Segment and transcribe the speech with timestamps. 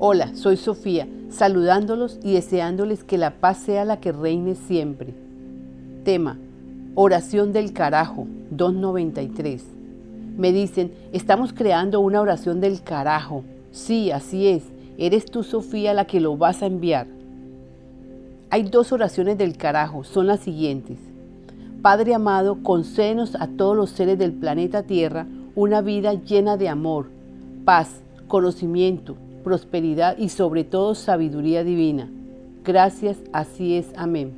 [0.00, 5.12] Hola, soy Sofía, saludándolos y deseándoles que la paz sea la que reine siempre.
[6.04, 6.38] Tema,
[6.94, 9.64] oración del carajo, 293.
[10.36, 13.42] Me dicen, estamos creando una oración del carajo.
[13.72, 14.62] Sí, así es,
[14.98, 17.08] eres tú Sofía la que lo vas a enviar.
[18.50, 20.98] Hay dos oraciones del carajo, son las siguientes.
[21.82, 25.26] Padre amado, concédenos a todos los seres del planeta Tierra
[25.56, 27.06] una vida llena de amor,
[27.64, 29.16] paz, conocimiento,
[29.48, 32.10] prosperidad y sobre todo sabiduría divina.
[32.64, 33.86] Gracias, así es.
[33.96, 34.34] Amén.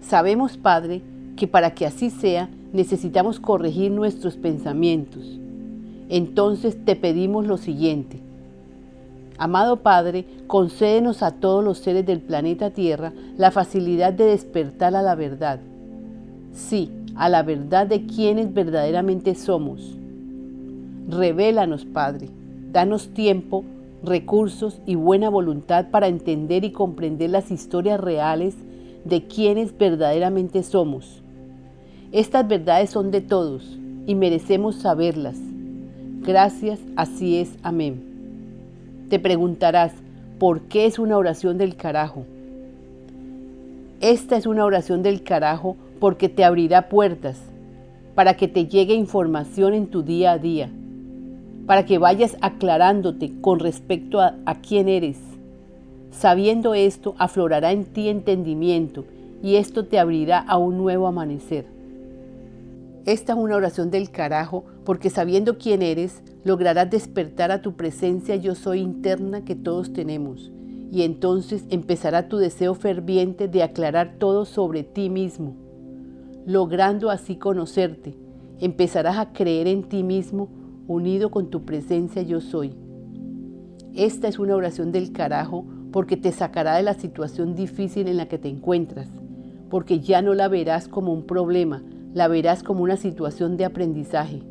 [0.00, 1.02] Sabemos, Padre,
[1.36, 5.38] que para que así sea, necesitamos corregir nuestros pensamientos.
[6.08, 8.18] Entonces te pedimos lo siguiente.
[9.38, 15.02] Amado Padre, concédenos a todos los seres del planeta Tierra la facilidad de despertar a
[15.02, 15.60] la verdad.
[16.52, 19.94] Sí, a la verdad de quienes verdaderamente somos.
[21.08, 22.30] Revélanos, Padre
[22.74, 23.62] Danos tiempo,
[24.02, 28.56] recursos y buena voluntad para entender y comprender las historias reales
[29.04, 31.22] de quienes verdaderamente somos.
[32.10, 35.36] Estas verdades son de todos y merecemos saberlas.
[36.22, 38.02] Gracias, así es, amén.
[39.08, 39.92] Te preguntarás,
[40.40, 42.24] ¿por qué es una oración del carajo?
[44.00, 47.40] Esta es una oración del carajo porque te abrirá puertas
[48.16, 50.70] para que te llegue información en tu día a día
[51.66, 54.34] para que vayas aclarándote con respecto a,
[54.66, 55.18] quién eres.
[56.10, 59.04] Sabiendo esto, aflorará en ti entendimiento
[59.42, 61.66] y esto te abrirá a un nuevo amanecer.
[63.06, 68.36] Esta es una oración del carajo porque sabiendo quién eres, lograrás despertar a tu presencia
[68.36, 70.50] yo soy interna que todos tenemos.
[70.92, 75.54] Y entonces empezará tu deseo ferviente de aclarar todo sobre ti mismo.
[76.46, 78.14] Logrando así conocerte,
[78.60, 80.48] empezarás a creer en ti mismo
[80.86, 82.74] unido con tu presencia yo soy.
[83.94, 88.26] Esta es una oración del carajo porque te sacará de la situación difícil en la
[88.26, 89.08] que te encuentras,
[89.70, 91.82] porque ya no la verás como un problema,
[92.12, 94.42] la verás como una situación de aprendizaje.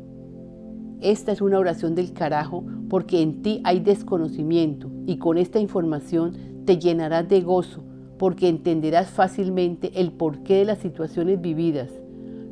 [1.00, 6.64] Esta es una oración del carajo porque en ti hay desconocimiento y con esta información
[6.64, 7.84] te llenarás de gozo
[8.18, 11.90] porque entenderás fácilmente el porqué de las situaciones vividas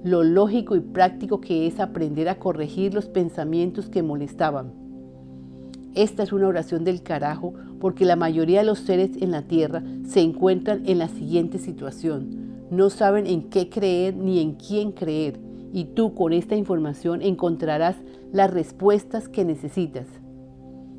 [0.05, 4.73] lo lógico y práctico que es aprender a corregir los pensamientos que molestaban.
[5.95, 9.83] Esta es una oración del carajo porque la mayoría de los seres en la tierra
[10.05, 12.67] se encuentran en la siguiente situación.
[12.71, 15.39] No saben en qué creer ni en quién creer
[15.73, 17.97] y tú con esta información encontrarás
[18.33, 20.07] las respuestas que necesitas.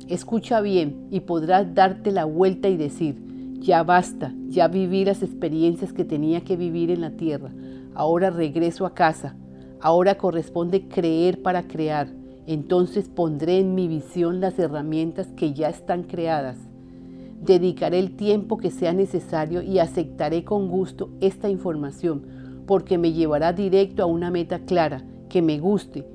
[0.08, 3.16] Escucha bien y podrás darte la vuelta y decir,
[3.58, 7.50] ya basta, ya viví las experiencias que tenía que vivir en la tierra
[7.94, 9.36] ahora regreso a casa,
[9.80, 12.08] ahora corresponde creer para crear,
[12.46, 16.58] entonces pondré en mi visión las herramientas que ya están creadas.
[17.42, 22.22] Dedicaré el tiempo que sea necesario y aceptaré con gusto esta información,
[22.66, 26.06] porque me llevará directo a una meta clara, que me guste,